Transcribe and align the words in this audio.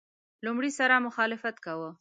لومړي 0.45 0.71
سره 0.79 1.03
مخالفت 1.07 1.55
کاوه. 1.65 1.89